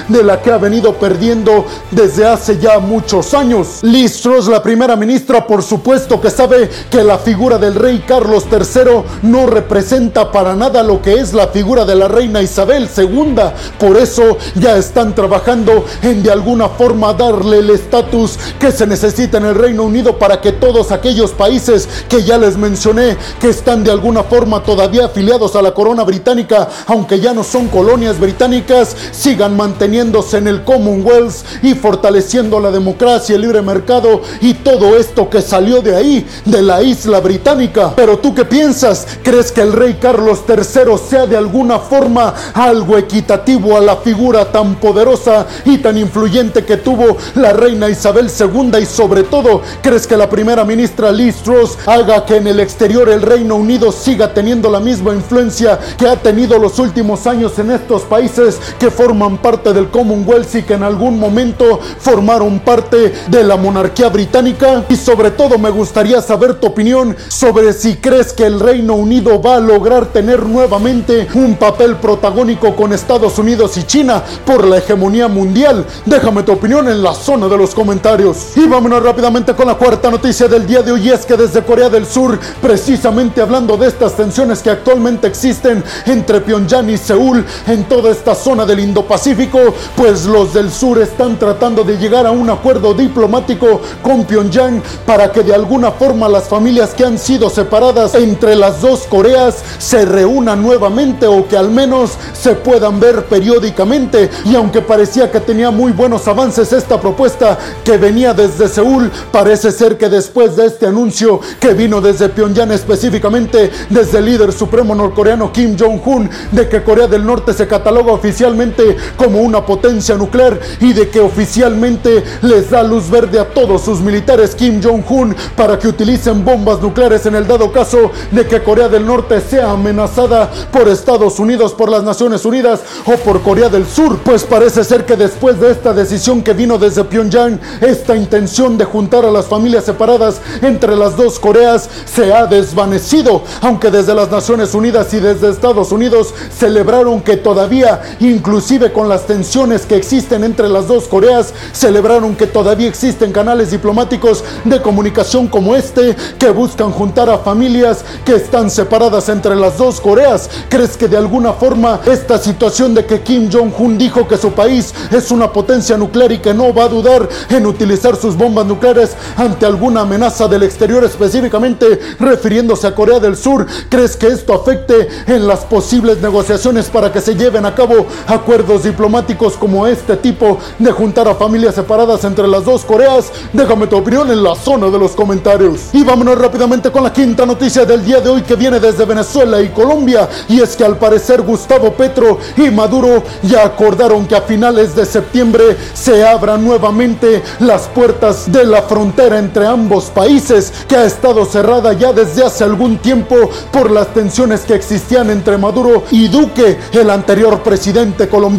de 0.09 0.23
la 0.23 0.41
que 0.41 0.51
ha 0.51 0.59
venido 0.59 0.95
perdiendo 0.95 1.65
desde 1.91 2.27
hace 2.27 2.59
ya 2.59 2.79
muchos 2.79 3.35
años. 3.35 3.81
Liz 3.83 4.21
Truss, 4.21 4.49
la 4.49 4.63
primera 4.63 4.97
ministra, 4.97 5.47
por 5.47 5.63
supuesto 5.63 6.21
que 6.21 6.31
sabe 6.31 6.69
que 6.91 7.05
la 7.05 7.19
figura 7.19 7.59
del 7.59 7.75
rey 7.75 8.05
Carlos 8.07 8.47
III 8.51 9.03
no 9.23 9.47
representa 9.47 10.31
para 10.33 10.55
nada 10.55 10.83
lo 10.83 11.03
que 11.03 11.15
es 11.15 11.33
la 11.33 11.49
figura 11.49 11.85
de 11.85 11.95
la 11.95 12.09
reina 12.09 12.43
Isabel 12.43 12.89
II. 12.97 13.35
Por 13.79 13.97
eso 13.97 14.37
ya 14.55 14.77
están 14.77 15.15
trabajando 15.15 15.85
en 16.03 16.23
de 16.23 16.31
alguna 16.31 16.69
forma 16.69 17.13
darle 17.13 17.59
el 17.59 17.71
estatus 17.71 18.39
que 18.59 18.73
se 18.73 18.87
necesita 18.87 19.39
en 19.39 19.47
el 19.47 19.55
Reino 19.55 19.85
Unido 19.85 20.19
para 20.19 20.41
que 20.41 20.53
todos 20.53 20.93
aquellos 20.93 21.33
países 21.33 21.89
que 22.09 22.23
ya 22.23 22.39
les 22.39 22.57
mencioné 22.57 23.17
que 23.41 23.49
están 23.49 23.85
de 23.85 23.91
alguna 23.91 24.23
forma 24.23 24.63
todavía 24.63 25.07
afiliados 25.07 25.57
a 25.57 25.63
la 25.63 25.73
corona 25.73 26.05
británica, 26.05 26.69
aunque 26.87 27.21
ya 27.21 27.33
no 27.33 27.45
son 27.45 27.69
colonias 27.69 28.19
británicas, 28.19 28.97
sigan 29.21 29.55
manteniéndose 29.55 30.39
en 30.39 30.49
el 30.49 30.65
Commonwealth 30.65 31.45
y 31.63 31.75
fortaleciendo 31.75 32.59
la 32.59 32.71
democracia, 32.71 33.35
el 33.35 33.43
libre 33.43 33.61
mercado 33.61 34.23
y 34.41 34.55
todo 34.55 34.97
esto 34.97 35.29
que 35.29 35.43
salió 35.43 35.83
de 35.83 35.95
ahí, 35.95 36.27
de 36.47 36.63
la 36.63 36.83
isla 36.83 37.21
británica. 37.21 37.93
Pero 37.95 38.19
tú 38.19 38.35
qué 38.35 38.47
piensas? 38.47 39.07
¿Crees 39.23 39.53
que 39.53 39.61
el 39.61 39.75
rey 39.75 39.99
Carlos 40.01 40.41
III 40.49 40.97
sea 40.97 41.27
de 41.27 41.37
alguna 41.37 41.79
forma 41.79 42.33
algo 42.55 42.97
equitativo 42.97 43.77
a 43.77 43.81
la 43.83 43.97
figura 43.97 44.51
tan 44.51 44.77
poderosa 44.77 45.47
y 45.67 45.77
tan 45.79 45.99
influyente 45.99 46.65
que 46.65 46.79
tuvo 46.79 47.19
la 47.35 47.53
reina 47.53 47.91
Isabel 47.91 48.31
II 48.31 48.73
y 48.81 48.87
sobre 48.87 49.25
todo, 49.25 49.61
¿crees 49.83 50.07
que 50.07 50.17
la 50.17 50.31
primera 50.31 50.65
ministra 50.65 51.13
Liz 51.13 51.37
Truss 51.43 51.77
haga 51.85 52.25
que 52.25 52.37
en 52.37 52.47
el 52.47 52.59
exterior 52.59 53.11
el 53.11 53.21
Reino 53.21 53.57
Unido 53.57 53.93
siga 53.93 54.33
teniendo 54.33 54.71
la 54.71 54.81
misma 54.81 55.13
influencia 55.13 55.79
que 55.99 56.09
ha 56.09 56.17
tenido 56.17 56.59
los 56.59 56.79
últimos 56.79 57.27
años 57.27 57.59
en 57.59 57.71
estos 57.71 58.03
países 58.03 58.59
que 58.79 58.91
forman 58.91 59.10
parte 59.39 59.73
del 59.73 59.91
Commonwealth 59.91 60.55
y 60.55 60.63
que 60.63 60.75
en 60.75 60.83
algún 60.83 61.19
momento 61.19 61.81
formaron 61.99 62.61
parte 62.61 63.13
de 63.29 63.45
la 63.45 63.57
monarquía 63.57 64.09
británica? 64.09 64.85
Y 64.89 64.97
sobre 64.97 65.31
todo 65.31 65.59
me 65.59 65.71
gustaría 65.71 66.23
saber 66.23 66.55
tu 66.55 66.69
opinión 66.69 67.17
sobre 67.29 67.73
si 67.73 67.97
crees 67.97 68.33
que 68.33 68.47
el 68.47 68.61
Reino 68.61 68.95
Unido 68.95 69.41
va 69.41 69.57
a 69.57 69.61
lograr 69.61 70.07
tener 70.07 70.45
nuevamente 70.45 71.29
un 71.35 71.57
papel 71.57 71.97
protagónico 71.97 72.75
con 72.77 72.93
Estados 72.93 73.39
Unidos 73.39 73.77
y 73.77 73.83
China 73.85 74.23
por 74.45 74.67
la 74.67 74.79
hegemonía 74.79 75.29
mundial. 75.29 75.85
Déjame 76.07 76.43
tu 76.43 76.53
opinión 76.53 76.89
en 76.89 77.03
la 77.03 77.15
zona 77.15 77.49
de 77.49 77.57
los 77.57 77.75
comentarios. 77.75 78.57
Y 78.57 78.67
vámonos 78.67 79.03
rápidamente 79.03 79.55
con 79.55 79.67
la 79.67 79.75
cuarta 79.75 80.11
noticia 80.11 80.49
del 80.49 80.67
día 80.67 80.83
de 80.83 80.93
hoy 80.93 81.11
es 81.11 81.27
que 81.27 81.37
desde 81.37 81.63
Corea 81.63 81.89
del 81.89 82.07
Sur, 82.07 82.39
precisamente 82.61 83.41
hablando 83.41 83.77
de 83.77 83.89
estas 83.89 84.15
tensiones 84.15 84.63
que 84.63 84.71
actualmente 84.71 85.27
existen 85.27 85.83
entre 86.07 86.41
Pyongyang 86.41 86.91
y 86.91 86.97
Seúl 86.97 87.45
en 87.67 87.85
toda 87.85 88.11
esta 88.11 88.35
zona 88.35 88.67
del 88.67 88.81
Indo-Pacífico, 89.01 89.59
pues 89.97 90.27
los 90.27 90.53
del 90.53 90.71
sur 90.71 91.01
están 91.01 91.39
tratando 91.39 91.85
de 91.85 91.97
llegar 91.97 92.27
a 92.27 92.31
un 92.31 92.51
acuerdo 92.51 92.93
diplomático 92.93 93.81
con 94.03 94.25
Pyongyang 94.25 94.83
para 95.07 95.33
que 95.33 95.43
de 95.43 95.55
alguna 95.55 95.91
forma 95.91 96.29
las 96.29 96.45
familias 96.45 96.91
que 96.95 97.05
han 97.05 97.19
sido 97.19 97.49
separadas 97.49 98.15
entre 98.15 98.55
las 98.55 98.83
dos 98.83 99.07
Coreas 99.09 99.63
se 99.79 100.05
reúnan 100.05 100.63
nuevamente 100.63 101.27
o 101.27 101.49
que 101.49 101.57
al 101.57 101.71
menos 101.71 102.13
se 102.33 102.55
puedan 102.55 103.01
ver 103.01 103.25
periódicamente. 103.25 104.31
Y 104.45 104.55
aunque 104.55 104.83
parecía 104.83 105.31
que 105.31 105.41
tenía 105.41 105.71
muy 105.71 105.93
buenos 105.93 106.29
avances 106.29 106.73
esta 106.73 107.01
propuesta 107.01 107.59
que 107.85 107.97
venía 107.97 108.35
desde 108.35 108.69
Seúl, 108.69 109.11
parece 109.33 109.73
ser 109.73 109.97
que 109.97 110.09
después 110.09 110.57
de 110.57 110.67
este 110.67 110.87
anuncio 110.87 111.41
que 111.59 111.73
vino 111.73 112.01
desde 112.01 112.29
Pyongyang 112.29 112.73
específicamente 112.73 113.71
desde 113.89 114.19
el 114.19 114.27
líder 114.27 114.53
supremo 114.53 114.95
norcoreano 114.95 115.53
Kim 115.53 115.77
Jong-un 115.79 116.29
de 116.53 116.69
que 116.69 116.83
Corea 116.83 117.07
del 117.07 117.25
Norte 117.25 117.53
se 117.55 117.67
cataloga 117.67 118.13
oficialmente 118.13 118.90
como 119.17 119.41
una 119.41 119.65
potencia 119.65 120.17
nuclear 120.17 120.59
y 120.81 120.93
de 120.93 121.09
que 121.09 121.21
oficialmente 121.21 122.25
les 122.43 122.71
da 122.71 122.83
luz 122.83 123.11
verde 123.11 123.39
a 123.39 123.49
todos 123.49 123.83
sus 123.83 124.01
militares 124.01 124.55
Kim 124.55 124.83
Jong-un 124.83 125.35
para 125.57 125.79
que 125.79 125.89
utilicen 125.89 126.45
bombas 126.45 126.81
nucleares 126.81 127.27
en 127.27 127.35
el 127.35 127.47
dado 127.47 127.73
caso 127.73 128.11
de 128.31 128.47
que 128.47 128.63
Corea 128.63 128.89
del 128.89 129.07
Norte 129.07 129.41
sea 129.41 129.71
amenazada 129.71 130.51
por 130.73 130.89
Estados 130.89 131.39
Unidos, 131.39 131.73
por 131.73 131.91
las 131.91 132.03
Naciones 132.03 132.45
Unidas 132.45 132.81
o 133.07 133.17
por 133.17 133.43
Corea 133.43 133.69
del 133.69 133.87
Sur. 133.87 134.19
Pues 134.19 134.45
parece 134.45 134.85
ser 134.85 135.05
que 135.05 135.17
después 135.17 135.61
de 135.61 135.71
esta 135.71 135.93
decisión 135.93 136.43
que 136.43 136.53
vino 136.53 136.79
desde 136.79 137.05
Pyongyang, 137.05 137.61
esta 137.81 138.17
intención 138.17 138.79
de 138.79 138.85
juntar 138.85 139.25
a 139.25 139.31
las 139.31 139.47
familias 139.47 139.85
separadas 139.85 140.41
entre 140.63 140.97
las 140.97 141.17
dos 141.17 141.39
Coreas 141.39 141.89
se 142.05 142.33
ha 142.33 142.47
desvanecido, 142.47 143.43
aunque 143.61 143.91
desde 143.91 144.15
las 144.15 144.31
Naciones 144.31 144.75
Unidas 144.75 145.13
y 145.15 145.21
desde 145.21 145.51
Estados 145.51 145.93
Unidos 145.93 146.33
celebraron 146.57 147.21
que 147.21 147.37
todavía, 147.37 148.17
inclusive 148.21 148.80
con 148.89 149.09
las 149.09 149.27
tensiones 149.27 149.85
que 149.85 149.97
existen 149.97 150.43
entre 150.43 150.69
las 150.69 150.89
dos 150.89 151.07
Coreas, 151.07 151.53
celebraron 151.73 152.35
que 152.35 152.47
todavía 152.47 152.89
existen 152.89 153.31
canales 153.33 153.71
diplomáticos 153.71 154.43
de 154.65 154.81
comunicación 154.81 155.49
como 155.49 155.77
este 155.77 156.17
que 156.39 156.51
buscan 156.51 156.91
juntar 156.91 157.29
a 157.29 157.39
familias 157.39 158.05
que 158.25 158.37
están 158.37 158.71
separadas 158.71 159.29
entre 159.29 159.55
las 159.55 159.77
dos 159.77 160.01
Coreas. 160.01 160.49
¿Crees 160.71 160.97
que 160.97 161.09
de 161.09 161.19
alguna 161.19 161.53
forma 161.53 162.01
esta 162.07 162.39
situación 162.39 162.95
de 162.95 163.05
que 163.05 163.21
Kim 163.21 163.51
Jong-un 163.53 163.99
dijo 163.99 164.27
que 164.27 164.39
su 164.39 164.53
país 164.53 164.95
es 165.11 165.31
una 165.31 165.53
potencia 165.53 165.99
nuclear 165.99 166.33
y 166.33 166.39
que 166.39 166.55
no 166.55 166.73
va 166.73 166.85
a 166.85 166.89
dudar 166.89 167.29
en 167.51 167.67
utilizar 167.67 168.17
sus 168.17 168.37
bombas 168.37 168.65
nucleares 168.65 169.11
ante 169.37 169.67
alguna 169.67 170.01
amenaza 170.03 170.49
del 170.49 170.63
exterior, 170.63 171.05
específicamente 171.05 172.01
refiriéndose 172.19 172.87
a 172.87 172.95
Corea 172.95 173.19
del 173.19 173.37
Sur, 173.37 173.67
¿crees 173.89 174.17
que 174.17 174.29
esto 174.29 174.55
afecte 174.55 175.09
en 175.27 175.47
las 175.47 175.61
posibles 175.61 176.21
negociaciones 176.21 176.89
para 176.89 177.13
que 177.13 177.21
se 177.21 177.35
lleven 177.35 177.67
a 177.67 177.75
cabo 177.75 178.07
acuerdos 178.27 178.70
diplomáticos 178.79 179.57
como 179.57 179.87
este 179.87 180.17
tipo 180.17 180.59
de 180.79 180.91
juntar 180.93 181.29
a 181.29 181.35
familias 181.35 181.75
separadas 181.75 182.25
entre 182.25 182.47
las 182.47 182.65
dos 182.65 182.85
Coreas? 182.85 183.31
Déjame 183.53 183.87
tu 183.87 183.97
opinión 183.97 184.31
en 184.31 184.43
la 184.43 184.55
zona 184.55 184.89
de 184.89 184.99
los 184.99 185.13
comentarios. 185.13 185.91
Y 185.93 186.05
vámonos 186.05 186.39
rápidamente 186.39 186.91
con 186.91 187.03
la 187.03 187.13
quinta 187.13 187.45
noticia 187.45 187.85
del 187.85 188.05
día 188.05 188.21
de 188.21 188.31
hoy 188.31 188.43
que 188.43 188.57
viene 188.57 188.81
desde 188.81 189.05
Venezuela 189.05 189.61
y 189.61 189.69
Colombia. 189.69 190.29
Y 190.49 190.61
es 190.61 190.77
que 190.77 190.85
al 190.85 190.97
parecer 190.97 191.43
Gustavo 191.43 191.93
Petro 191.93 192.39
y 192.57 192.71
Maduro 192.71 193.23
ya 193.43 193.65
acordaron 193.65 194.27
que 194.27 194.37
a 194.37 194.43
finales 194.43 194.95
de 194.95 195.05
septiembre 195.05 195.77
se 195.95 196.27
abran 196.27 196.65
nuevamente 196.65 197.43
las 197.59 197.89
puertas 197.89 198.51
de 198.51 198.65
la 198.65 198.83
frontera 198.83 199.39
entre 199.39 199.67
ambos 199.67 200.05
países 200.07 200.73
que 200.89 200.97
ha 200.97 201.05
estado 201.05 201.45
cerrada 201.45 201.93
ya 201.93 202.13
desde 202.13 202.45
hace 202.45 202.65
algún 202.65 202.99
tiempo 202.99 203.37
por 203.73 203.91
las 203.91 204.13
tensiones 204.15 204.61
que 204.63 204.75
existían 204.75 205.31
entre 205.31 205.59
Maduro 205.59 206.05
y 206.11 206.29
Duque, 206.29 206.79
el 206.93 207.11
anterior 207.11 207.63
presidente 207.63 208.29
colombiano, 208.29 208.50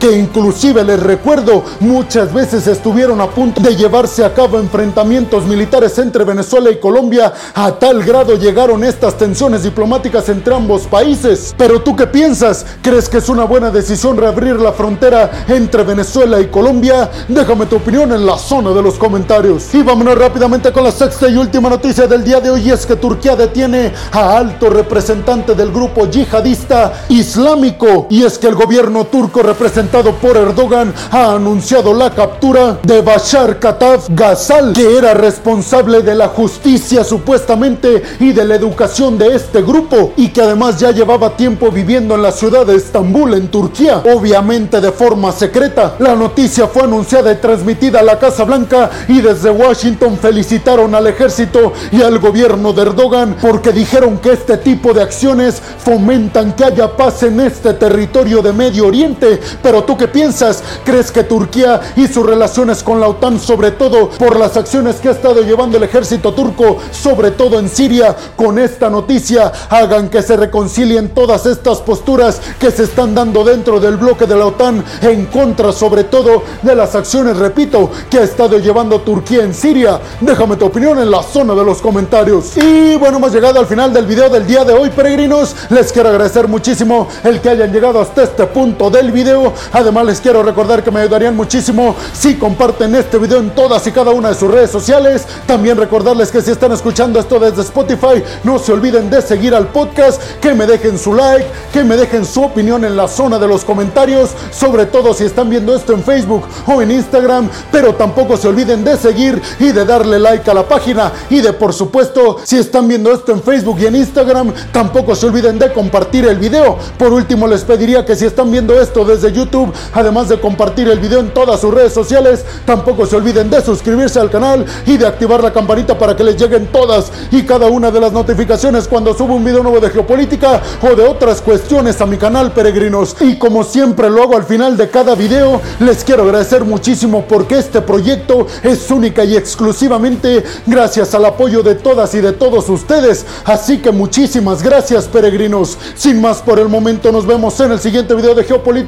que 0.00 0.16
inclusive 0.16 0.82
les 0.84 1.00
recuerdo 1.00 1.62
muchas 1.80 2.32
veces 2.32 2.66
estuvieron 2.66 3.20
a 3.20 3.28
punto 3.28 3.60
de 3.60 3.76
llevarse 3.76 4.24
a 4.24 4.32
cabo 4.34 4.58
enfrentamientos 4.58 5.44
militares 5.46 5.98
entre 5.98 6.24
Venezuela 6.24 6.70
y 6.70 6.78
Colombia, 6.78 7.32
a 7.54 7.72
tal 7.72 8.02
grado 8.02 8.36
llegaron 8.36 8.84
estas 8.84 9.16
tensiones 9.16 9.62
diplomáticas 9.62 10.28
entre 10.28 10.54
ambos 10.54 10.82
países. 10.82 11.54
Pero 11.56 11.80
tú 11.80 11.94
qué 11.94 12.06
piensas? 12.06 12.66
¿Crees 12.82 13.08
que 13.08 13.18
es 13.18 13.28
una 13.28 13.44
buena 13.44 13.70
decisión 13.70 14.16
reabrir 14.16 14.60
la 14.60 14.72
frontera 14.72 15.44
entre 15.48 15.82
Venezuela 15.82 16.40
y 16.40 16.46
Colombia? 16.46 17.10
Déjame 17.28 17.66
tu 17.66 17.76
opinión 17.76 18.12
en 18.12 18.26
la 18.26 18.38
zona 18.38 18.70
de 18.70 18.82
los 18.82 18.94
comentarios. 18.94 19.74
Y 19.74 19.82
vámonos 19.82 20.18
rápidamente 20.18 20.72
con 20.72 20.84
la 20.84 20.92
sexta 20.92 21.28
y 21.28 21.36
última 21.36 21.68
noticia 21.68 22.06
del 22.06 22.24
día 22.24 22.40
de 22.40 22.50
hoy 22.50 22.70
es 22.70 22.86
que 22.86 22.96
Turquía 22.96 23.36
detiene 23.36 23.92
a 24.12 24.38
alto 24.38 24.70
representante 24.70 25.54
del 25.54 25.70
grupo 25.70 26.06
yihadista 26.06 27.04
islámico. 27.08 28.06
Y 28.10 28.24
es 28.24 28.38
que 28.38 28.48
el 28.48 28.54
gobierno 28.54 29.04
turco 29.04 29.25
representado 29.34 30.12
por 30.14 30.36
Erdogan 30.36 30.92
ha 31.10 31.32
anunciado 31.32 31.92
la 31.92 32.10
captura 32.10 32.78
de 32.82 33.00
Bashar 33.02 33.58
Kataf 33.58 34.08
Ghazal, 34.10 34.72
que 34.72 34.96
era 34.96 35.14
responsable 35.14 36.02
de 36.02 36.14
la 36.14 36.28
justicia 36.28 37.04
supuestamente 37.04 38.02
y 38.20 38.32
de 38.32 38.44
la 38.44 38.54
educación 38.54 39.18
de 39.18 39.34
este 39.34 39.62
grupo 39.62 40.12
y 40.16 40.28
que 40.28 40.42
además 40.42 40.78
ya 40.78 40.90
llevaba 40.90 41.36
tiempo 41.36 41.70
viviendo 41.70 42.14
en 42.14 42.22
la 42.22 42.32
ciudad 42.32 42.66
de 42.66 42.76
Estambul, 42.76 43.34
en 43.34 43.48
Turquía, 43.48 44.02
obviamente 44.14 44.80
de 44.80 44.92
forma 44.92 45.32
secreta. 45.32 45.96
La 45.98 46.14
noticia 46.14 46.66
fue 46.66 46.82
anunciada 46.82 47.32
y 47.32 47.36
transmitida 47.36 48.00
a 48.00 48.02
la 48.02 48.18
Casa 48.18 48.44
Blanca 48.44 48.90
y 49.08 49.20
desde 49.20 49.50
Washington 49.50 50.18
felicitaron 50.20 50.94
al 50.94 51.06
ejército 51.06 51.72
y 51.92 52.02
al 52.02 52.18
gobierno 52.18 52.72
de 52.72 52.82
Erdogan 52.82 53.36
porque 53.40 53.72
dijeron 53.72 54.18
que 54.18 54.32
este 54.32 54.56
tipo 54.58 54.92
de 54.92 55.02
acciones 55.02 55.60
fomentan 55.78 56.52
que 56.52 56.64
haya 56.64 56.96
paz 56.96 57.22
en 57.22 57.40
este 57.40 57.74
territorio 57.74 58.42
de 58.42 58.52
Medio 58.52 58.86
Oriente 58.86 59.15
Pero 59.62 59.84
tú 59.84 59.96
qué 59.96 60.08
piensas? 60.08 60.62
¿Crees 60.84 61.10
que 61.10 61.24
Turquía 61.24 61.80
y 61.96 62.06
sus 62.08 62.24
relaciones 62.26 62.82
con 62.82 63.00
la 63.00 63.08
OTAN, 63.08 63.40
sobre 63.40 63.70
todo 63.72 64.10
por 64.10 64.38
las 64.38 64.56
acciones 64.56 64.96
que 64.96 65.08
ha 65.08 65.12
estado 65.12 65.42
llevando 65.42 65.76
el 65.76 65.82
ejército 65.82 66.32
turco, 66.32 66.78
sobre 66.92 67.30
todo 67.30 67.58
en 67.58 67.68
Siria, 67.68 68.14
con 68.36 68.58
esta 68.58 68.90
noticia, 68.90 69.52
hagan 69.68 70.08
que 70.08 70.22
se 70.22 70.36
reconcilien 70.36 71.10
todas 71.10 71.46
estas 71.46 71.78
posturas 71.78 72.40
que 72.58 72.70
se 72.70 72.84
están 72.84 73.14
dando 73.14 73.44
dentro 73.44 73.80
del 73.80 73.96
bloque 73.96 74.26
de 74.26 74.36
la 74.36 74.46
OTAN 74.46 74.84
en 75.02 75.26
contra, 75.26 75.72
sobre 75.72 76.04
todo, 76.04 76.42
de 76.62 76.74
las 76.74 76.94
acciones, 76.94 77.36
repito, 77.36 77.90
que 78.10 78.18
ha 78.18 78.22
estado 78.22 78.58
llevando 78.58 79.00
Turquía 79.00 79.42
en 79.42 79.54
Siria? 79.54 80.00
Déjame 80.20 80.56
tu 80.56 80.66
opinión 80.66 80.98
en 80.98 81.10
la 81.10 81.22
zona 81.22 81.54
de 81.54 81.64
los 81.64 81.80
comentarios. 81.80 82.56
Y 82.56 82.96
bueno, 82.96 83.18
hemos 83.18 83.32
llegado 83.32 83.58
al 83.58 83.66
final 83.66 83.92
del 83.92 84.06
video 84.06 84.28
del 84.28 84.46
día 84.46 84.64
de 84.64 84.72
hoy, 84.72 84.90
peregrinos. 84.90 85.54
Les 85.70 85.92
quiero 85.92 86.08
agradecer 86.08 86.48
muchísimo 86.48 87.08
el 87.24 87.40
que 87.40 87.50
hayan 87.50 87.72
llegado 87.72 88.00
hasta 88.00 88.22
este 88.22 88.46
punto 88.46 88.90
del 88.90 89.05
video. 89.12 89.52
Además, 89.72 90.06
les 90.06 90.20
quiero 90.20 90.42
recordar 90.42 90.82
que 90.82 90.90
me 90.90 91.00
ayudarían 91.00 91.36
muchísimo 91.36 91.94
si 92.12 92.36
comparten 92.36 92.94
este 92.94 93.18
video 93.18 93.38
en 93.38 93.50
todas 93.50 93.86
y 93.86 93.92
cada 93.92 94.12
una 94.12 94.30
de 94.30 94.34
sus 94.34 94.50
redes 94.50 94.70
sociales. 94.70 95.26
También 95.46 95.76
recordarles 95.76 96.30
que 96.30 96.42
si 96.42 96.50
están 96.50 96.72
escuchando 96.72 97.18
esto 97.18 97.38
desde 97.38 97.62
Spotify, 97.62 98.22
no 98.44 98.58
se 98.58 98.72
olviden 98.72 99.10
de 99.10 99.22
seguir 99.22 99.54
al 99.54 99.68
podcast, 99.68 100.20
que 100.40 100.54
me 100.54 100.66
dejen 100.66 100.98
su 100.98 101.14
like, 101.14 101.46
que 101.72 101.84
me 101.84 101.96
dejen 101.96 102.24
su 102.24 102.42
opinión 102.42 102.84
en 102.84 102.96
la 102.96 103.08
zona 103.08 103.38
de 103.38 103.48
los 103.48 103.64
comentarios, 103.64 104.30
sobre 104.50 104.86
todo 104.86 105.14
si 105.14 105.24
están 105.24 105.50
viendo 105.50 105.74
esto 105.74 105.92
en 105.92 106.02
Facebook 106.02 106.44
o 106.66 106.82
en 106.82 106.90
Instagram, 106.90 107.48
pero 107.70 107.94
tampoco 107.94 108.36
se 108.36 108.48
olviden 108.48 108.84
de 108.84 108.96
seguir 108.96 109.40
y 109.58 109.72
de 109.72 109.84
darle 109.84 110.18
like 110.18 110.50
a 110.50 110.54
la 110.54 110.66
página 110.66 111.12
y 111.30 111.40
de 111.40 111.52
por 111.52 111.72
supuesto 111.72 112.38
si 112.44 112.58
están 112.58 112.88
viendo 112.88 113.12
esto 113.12 113.32
en 113.32 113.42
Facebook 113.42 113.78
y 113.80 113.86
en 113.86 113.96
Instagram, 113.96 114.52
tampoco 114.72 115.14
se 115.14 115.26
olviden 115.26 115.58
de 115.58 115.72
compartir 115.72 116.26
el 116.26 116.38
video. 116.38 116.78
Por 116.98 117.12
último 117.12 117.46
les 117.46 117.64
pediría 117.64 118.04
que 118.04 118.16
si 118.16 118.24
están 118.24 118.50
viendo 118.50 118.80
esto 118.80 118.95
desde 119.04 119.32
YouTube, 119.32 119.72
además 119.92 120.28
de 120.28 120.40
compartir 120.40 120.88
el 120.88 121.00
video 121.00 121.20
en 121.20 121.32
todas 121.32 121.60
sus 121.60 121.72
redes 121.72 121.92
sociales, 121.92 122.44
tampoco 122.64 123.06
se 123.06 123.16
olviden 123.16 123.50
de 123.50 123.62
suscribirse 123.62 124.18
al 124.18 124.30
canal 124.30 124.64
y 124.86 124.96
de 124.96 125.06
activar 125.06 125.42
la 125.42 125.52
campanita 125.52 125.98
para 125.98 126.16
que 126.16 126.24
les 126.24 126.36
lleguen 126.36 126.68
todas 126.68 127.12
y 127.30 127.42
cada 127.42 127.66
una 127.66 127.90
de 127.90 128.00
las 128.00 128.12
notificaciones 128.12 128.88
cuando 128.88 129.14
subo 129.14 129.34
un 129.34 129.44
video 129.44 129.62
nuevo 129.62 129.80
de 129.80 129.90
geopolítica 129.90 130.62
o 130.82 130.94
de 130.94 131.04
otras 131.04 131.40
cuestiones 131.40 132.00
a 132.00 132.06
mi 132.06 132.16
canal 132.16 132.52
peregrinos. 132.52 133.16
Y 133.20 133.38
como 133.38 133.64
siempre 133.64 134.10
lo 134.10 134.22
hago 134.22 134.36
al 134.36 134.44
final 134.44 134.76
de 134.76 134.88
cada 134.88 135.14
video, 135.14 135.60
les 135.80 136.04
quiero 136.04 136.22
agradecer 136.24 136.64
muchísimo 136.64 137.24
porque 137.28 137.58
este 137.58 137.80
proyecto 137.80 138.46
es 138.62 138.90
única 138.90 139.24
y 139.24 139.36
exclusivamente 139.36 140.44
gracias 140.66 141.14
al 141.14 141.24
apoyo 141.24 141.62
de 141.62 141.74
todas 141.74 142.14
y 142.14 142.20
de 142.20 142.32
todos 142.32 142.68
ustedes. 142.68 143.26
Así 143.44 143.78
que 143.78 143.90
muchísimas 143.90 144.62
gracias 144.62 145.06
peregrinos. 145.06 145.78
Sin 145.94 146.20
más 146.20 146.42
por 146.42 146.58
el 146.58 146.68
momento 146.68 147.12
nos 147.12 147.26
vemos 147.26 147.58
en 147.60 147.72
el 147.72 147.80
siguiente 147.80 148.14
video 148.14 148.34
de 148.34 148.44
geopolítica. 148.44 148.85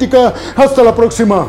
Hasta 0.57 0.83
la 0.83 0.95
próxima. 0.95 1.47